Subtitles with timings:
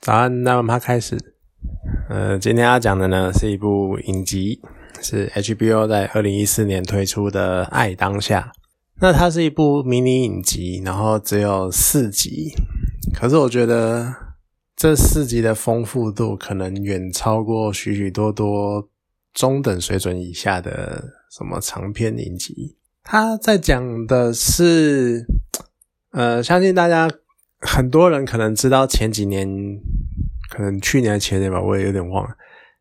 [0.00, 1.18] 早安，那我们开始。
[2.08, 4.60] 呃，今天要讲的呢是一部影集，
[5.02, 8.52] 是 HBO 在二零一四年推出的《爱当下》。
[9.00, 12.52] 那它是一部迷你影集，然后只有四集。
[13.12, 14.14] 可是我觉得
[14.76, 18.88] 这四集的丰富度可能远超过许许多多
[19.34, 22.76] 中等水准以下的什么长篇影集。
[23.02, 25.26] 它在讲的是，
[26.12, 27.10] 呃，相信大家。
[27.60, 29.48] 很多人可能知道前几年，
[30.48, 32.30] 可能去年前年吧，我也有点忘了。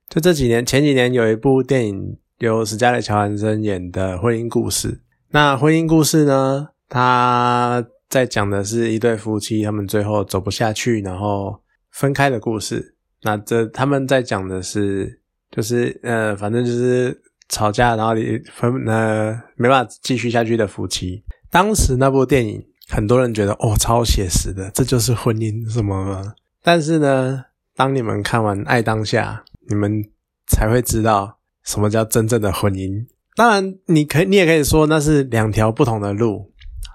[0.08, 4.92] 就这几年，前几年有一部电影由史嘉蕾·乔安森演的《婚姻故事》。
[5.32, 11.60] 那婚姻故事呢，他在讲的是一对夫妻，他们最后走不下去，然后
[11.92, 12.96] 分开的故事。
[13.24, 15.20] 那这他们在讲的是，
[15.50, 17.20] 就是呃，反正就是
[17.50, 18.14] 吵架，然后
[18.54, 21.24] 分呃没办法继续下去的夫妻。
[21.50, 22.64] 当时那部电影。
[22.90, 26.36] 很多人觉得哦，超写实的，这就是婚姻什么？
[26.64, 27.44] 但是呢，
[27.76, 30.04] 当你们看完《爱当下》，你们
[30.48, 33.06] 才会知道什么叫真正的婚姻。
[33.36, 36.54] 当然，你可你也可以说那是两条不同的路，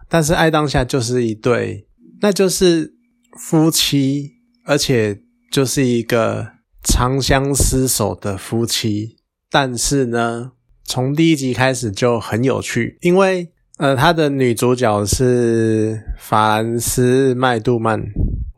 [0.09, 1.87] 但是《爱当下》就是一对，
[2.21, 2.95] 那就是
[3.39, 4.33] 夫妻，
[4.65, 9.19] 而且就是一个长相厮守的夫妻。
[9.51, 10.53] 但是呢，
[10.85, 13.53] 从第一集开始就很有趣，因为。
[13.83, 18.01] 呃，他的女主角是法兰斯麦杜曼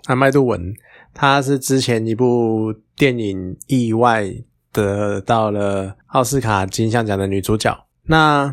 [0.04, 0.74] 啊，麦杜文，
[1.14, 4.30] 她是之前一部电影意外
[4.70, 7.74] 得到了奥斯卡金像奖的女主角。
[8.02, 8.52] 那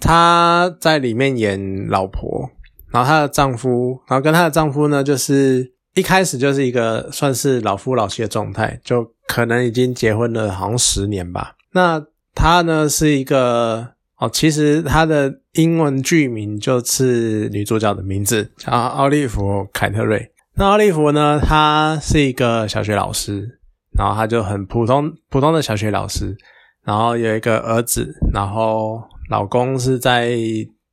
[0.00, 2.50] 她在里面演老婆，
[2.90, 11.54] 然后她的丈夫，然后跟她的丈夫呢，就是一开始就是一个算是老夫老妻的状态，就可能已经结婚了，好像十年吧。
[11.70, 13.94] 那她呢是一个。
[14.30, 20.30] 其实它的英文剧名就是女主角的名字，叫奥利弗·凯特瑞。
[20.56, 23.58] 那奥利弗呢，她是一个小学老师，
[23.96, 26.36] 然后她就很普通普通的小学老师，
[26.84, 30.36] 然后有一个儿子，然后老公是在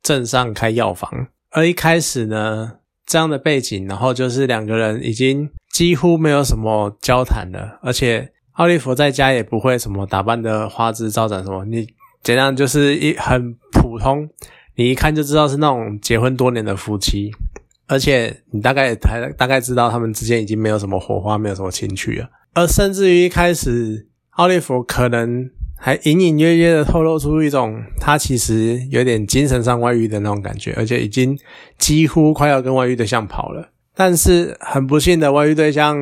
[0.02, 1.28] 镇上开药房。
[1.50, 2.72] 而一开始呢，
[3.06, 11.86] 这样的背景，然后就是两个人已经几乎没有什么交谈了，而且奥利弗在家也不会什么打扮的花枝招展什么，你。
[12.22, 14.28] 简单就是一很普通，
[14.76, 17.30] 你一看就知道是那种结婚多年的夫妻，
[17.88, 22.28] 而且你大概还大概知道他们之间已经没有什么火花，没有什么情趣了。
[22.54, 31.36] 而甚至于一开始，奥利弗可能还隐隐约约的透露出一种他其实有点精神上外遇的那种感觉，而且已经
[31.78, 33.70] 几乎快要跟外遇对象跑了。
[33.94, 35.96] 但是很不幸的，外遇对象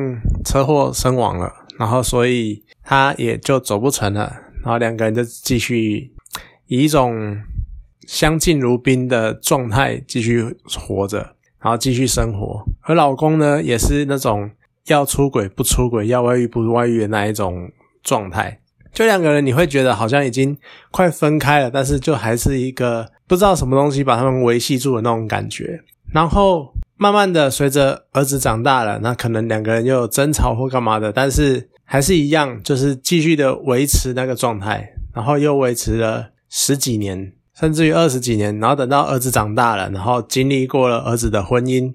[0.45, 4.31] 车祸身亡了，然后所以他也就走不成了。
[4.63, 6.11] 然后两个人就继续
[6.67, 7.35] 以一种
[8.07, 11.17] 相敬如宾的状态继续活着，
[11.59, 12.63] 然后继续生活。
[12.81, 14.51] 而老公呢，也是那种
[14.87, 17.71] 要出轨不出轨，要外遇不外遇的那一种
[18.03, 18.59] 状态。
[18.93, 20.57] 就两个人，你会觉得好像已经
[20.91, 25.81] 快分开了，但是就还是一个不知道什么东西把他们维系住的那种感觉。
[26.13, 31.69] 然后慢慢的，随着儿子长大了，那可能两个人又有争吵或干嘛的，但是。
[31.91, 38.57] 还是一样，就是继续的维持那个状态，然后又维持了十几年，甚至于二十几年。
[38.59, 41.91] 然后等到儿子长大了，然后经历过了儿子的婚姻，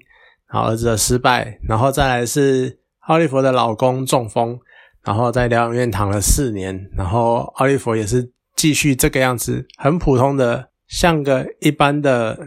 [0.53, 4.59] 然后儿子的失败，然后再来是奥利弗的老公中风，
[5.03, 12.37] 然后在疗养院躺了四年，然后奥利弗也是继续这个样子，很普通的，像个一般的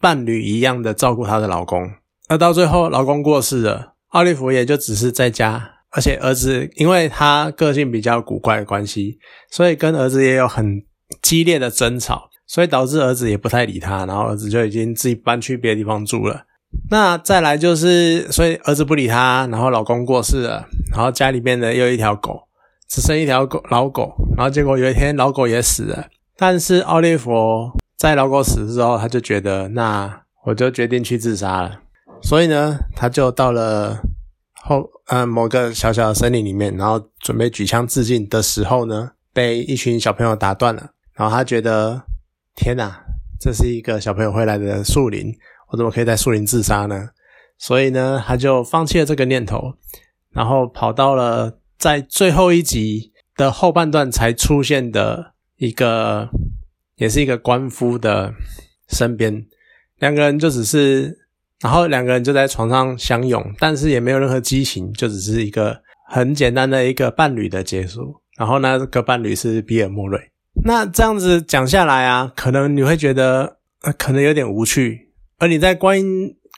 [0.00, 1.90] 伴侣一样的照顾她的老公。
[2.28, 5.79] 而到最后，老公过世了，奥利弗也就只是在家。
[5.92, 9.18] 而且儿子因为他个性比较古怪的关系，
[9.50, 10.82] 所以跟儿子也有很
[11.20, 16.44] 激烈的争吵，所以导致儿子也不太理他，然后儿子就已经自己搬去别的地方住了。
[16.90, 22.40] 那再来就是，所以儿子不理他，然后老公过世了，然后家里面的又一条狗，
[22.88, 26.06] 只剩一条狗老狗，然后结果有一天老狗也死了。
[26.36, 27.32] 但是奥利弗
[27.96, 31.80] 在老狗死之后，他就觉得那我就决定去自杀了，
[32.22, 34.00] 所以呢，他就到了。
[34.70, 40.90] 后，呃，某个小小的森林里面，然后准备举枪自尽的时候呢，被一群小朋友打断了。
[41.12, 42.00] 然后他觉得，
[42.54, 43.02] 天哪，
[43.40, 45.34] 这是一个小朋友会来的树林，
[45.70, 47.08] 我怎么可以在树林自杀呢？
[47.58, 49.74] 所以呢，他就放弃了这个念头，
[50.30, 56.28] 然后跑到了在最后一集的后半段才出现的一个，
[56.94, 58.32] 也是一个官夫的
[58.88, 59.44] 身边，
[59.98, 61.19] 两个人就只是。
[61.60, 68.14] 然后两个人就在床上相拥，但是也没有任何激情，就只是一个很简单的一个伴侣的结束。
[68.38, 70.18] 然后那个伴侣是比尔莫瑞。
[70.64, 75.10] 那这样子讲下来啊，可能你会觉得呃可能有点无趣。
[75.38, 76.00] 而你在观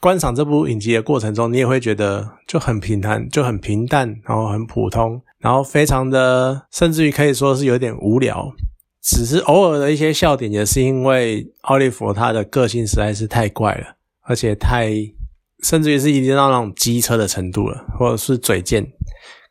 [0.00, 8.52] 观赏这部影集的过程中，你也会觉得就很平淡，就很平淡，然后很普通，然后非常的，甚至于可以说是有点无聊。
[9.02, 13.96] 只是偶尔的一些笑点，也是因为奥利弗他的个性实在是太怪了，
[14.32, 14.90] 而且太，
[15.62, 18.82] 甚至于是已经到那种机车的程度了，或者是嘴贱。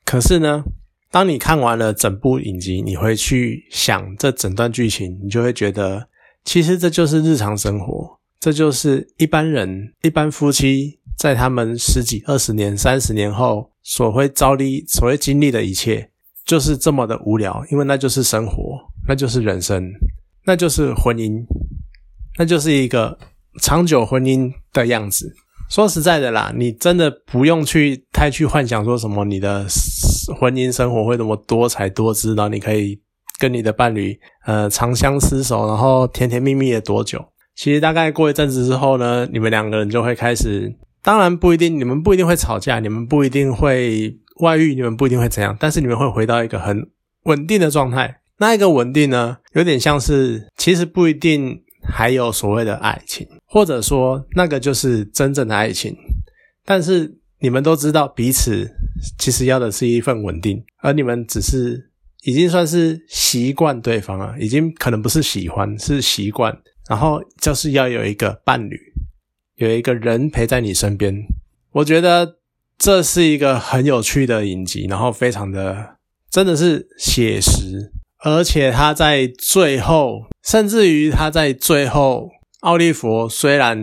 [0.04, 0.64] 可是呢，
[1.12, 6.08] 当你看完了整部影集，你会去想这整段剧情，你就会觉得，
[6.44, 16.10] 其实这就是日常生活，这就是一般人、一般夫妻在他们十几、二十年、三十年后所会遭历、所会经历的一切，
[16.44, 18.80] 就是这么的无聊，因为那就是生活。
[19.08, 19.92] 那就是人生，
[20.46, 21.44] 那就是婚姻，
[22.38, 23.18] 那就是一个
[23.60, 25.34] 长久婚姻的样子。
[25.70, 29.66] 说实在的啦，你真的不用去太去幻想说什么你的
[30.40, 33.00] 婚姻生活会那么多彩多姿，然后你可以
[33.40, 37.24] 跟你的伴侣呃长相厮守，然后甜甜蜜蜜的多久。
[37.56, 46.90] 其实大概过一阵子之后呢，你们两个人就会开始，当然不一定，你们不一定会吵架，你们不一定会外遇，你们不一定会怎样，但是你们会回到一个很
[47.24, 48.20] 稳定的状态。
[48.40, 55.96] 那一个稳定呢，有点像是，其实不一定还有所谓的爱情，或者说那个就是真正的爱情。
[56.66, 58.70] 但是你们都知道彼此
[59.18, 61.90] 其实要的是一份稳定，而你们只是
[62.24, 66.56] 已经算是习惯对方了，已经可能不是喜欢，是习惯。
[66.90, 68.78] 然后就是要有一个伴侣，
[69.56, 71.16] 有一个人陪在你身边。
[71.72, 72.38] 我觉得
[72.78, 75.98] 这是一个很有趣的影集，然后非常的
[76.30, 77.94] 真的是写实。
[78.24, 82.30] 而且他在最后，甚至于他在最后，
[82.60, 83.80] 奥利弗虽然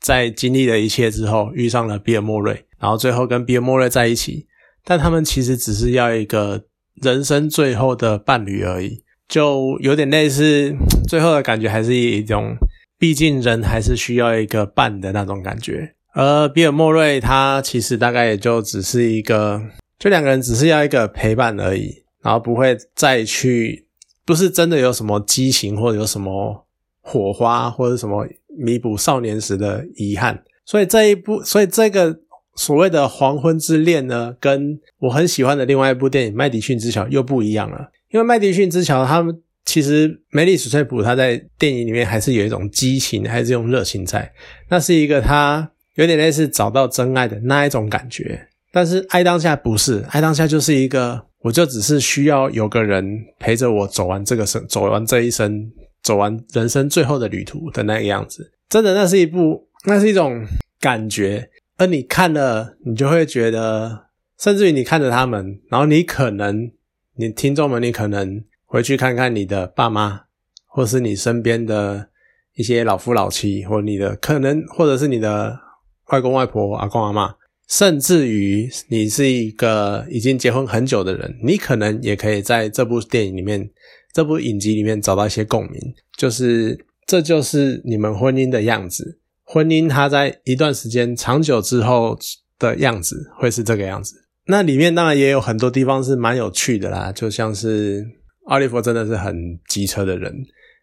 [0.00, 4.46] 在经历了一切之后遇上了比尔莫瑞，然后最后跟比尔莫瑞在一起，
[4.84, 6.64] 但他们其实只是要一个
[7.00, 10.74] 人生最后的伴侣而已，就有点类似
[11.08, 12.54] 最后的感觉，还是一种，
[12.98, 15.94] 毕竟人还是需要一个伴的那种感觉。
[16.12, 19.60] 而比尔莫瑞他其实大概也就只是一个，
[19.98, 22.03] 就两个人只是要一个陪伴而已。
[22.24, 23.86] 然后不会再去，
[24.24, 26.66] 不是真的有什么激情或者有什么
[27.02, 32.18] 火花或者什么弥补少年时的遗憾，所以这一部，所以这个
[32.54, 37.90] 所谓的黄昏之恋呢，跟我很喜欢的另外一部电影《麦迪逊之桥》又不一样了。
[38.10, 44.32] 因为《麦迪逊之桥》他们其实梅丽史翠普他在电影里面还是有一种激情，还是用热情在，
[44.70, 48.48] 那是一个他有点类似找到真爱的那一种感觉。
[48.74, 51.26] 但是爱当下不是，爱当下就是一个。
[51.44, 53.06] 我就只是需要有个人
[53.38, 55.70] 陪着我走完这个生，走完这一生，
[56.02, 58.50] 走完人生最后的旅途的那个样子。
[58.70, 60.42] 真的，那是一部，那是一种
[60.80, 61.50] 感觉。
[61.76, 64.06] 而你看了，你就会觉得，
[64.40, 66.70] 甚至于你看着他们，然后你可能，
[67.16, 70.22] 你听众们，你可能回去看看你的爸妈，
[70.66, 72.08] 或是你身边的
[72.54, 75.60] 一些老夫老妻，或你的可能，或者是你的
[76.06, 77.34] 外公外婆、阿公阿妈。
[77.66, 83.70] 甚至于你是一个已经结婚很久的人，你可能也可以在这部电影里面、
[84.12, 85.80] 这部影集里面找到一些共鸣。
[86.16, 92.18] 就是这就是你们婚姻的样子，婚姻它在一段时间长久之后
[92.58, 94.26] 的样子会是这个样子。
[94.46, 98.06] 那里面当然也有很多地方是蛮有趣的啦，就像是
[98.44, 100.32] 奥利弗真的是很机车的人，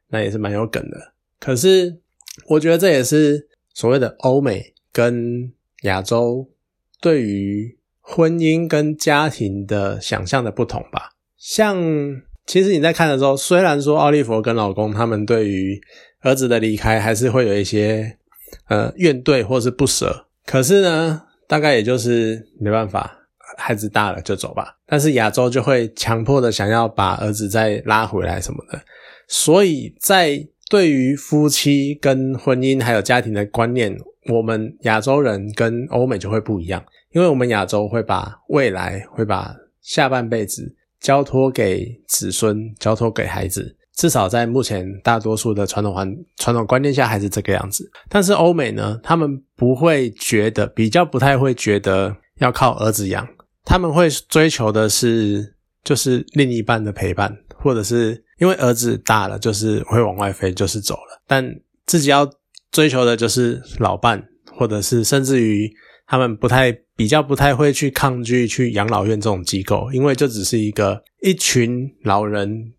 [0.10, 1.14] 那也是蛮有梗的。
[1.40, 2.00] 可是
[2.48, 5.54] 我觉得这也是所谓的欧美跟
[5.84, 6.50] 亚洲。
[7.02, 11.76] 对于婚姻跟家庭的想象的不同吧，像
[12.46, 15.82] 其实你在看的时候，虽然说奥利弗跟老公他们对于
[16.22, 18.18] 儿子的离开还是会有一些
[18.68, 23.20] 呃怨怼或是不舍，可是呢，大概也就是没办法，
[23.58, 24.78] 孩子大了就走吧。
[24.86, 28.80] 但是亚洲就会强迫的想要把儿子再拉回来什么的，
[29.28, 33.98] 所以在对于夫妻跟婚姻还有家庭的观念。
[34.28, 39.52] 我们亚洲人跟欧美就会不一样，因为我们亚洲会把未来、会把
[39.82, 47.90] 下半辈子交托给子孙、交托给孩子，至少在目前大多数的传统环传统观念下还是这个样子。
[48.10, 53.28] 但是欧美呢，他们不会觉得，比较不太会觉得要靠儿子养，
[53.66, 61.44] 他们会追求的是就是另一半的陪伴，或者是因为儿子大了，就是会往外飞，就是走了，但
[61.88, 62.30] 自己要。
[62.72, 64.24] 追求的就是老伴，
[64.54, 65.72] 或者是甚至于
[66.08, 72.74] 他们不太比较不太会去抗拒去养老院这种机构，因为这只是一个一群老人、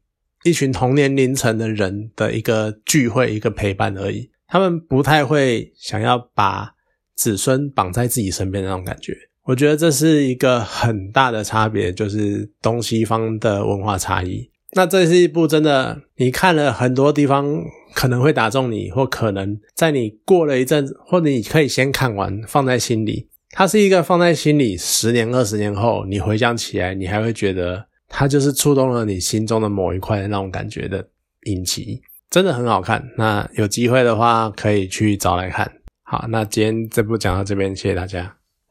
[0.44, 4.30] 一群同年龄层的人的一个聚会、一个陪伴而已。
[4.46, 6.70] 他们不太会想要把
[7.14, 9.16] 子孙绑在自己身边那种感觉。
[9.44, 14.48] 我觉得这是一个很大的差别，就是东西方的文化差异。
[14.74, 17.62] 那这是一部真的，你看了很多地方
[17.94, 23.28] 可能会打中你，或可能在你过了一阵，或者你可以先看完放在心里。
[23.50, 31.06] 它是一个放在心里，十年、二十年后你回想起来，你还会觉得它就是触动了你心中的某一块的那种感觉的
[31.42, 32.00] 影集，
[32.30, 33.06] 真的很好看。
[33.18, 35.70] 那有机会的话可以去找来看。
[36.02, 38.41] 好，那今天这部讲到这边，谢谢大家。